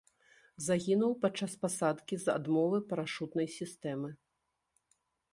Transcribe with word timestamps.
Загінуў 0.67 1.11
падчас 1.25 1.51
пасадкі 1.65 2.13
з-за 2.21 2.33
адмовы 2.41 2.79
парашутнай 2.93 3.47
сістэмы. 3.57 4.09